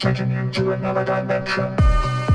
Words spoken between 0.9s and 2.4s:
dimension.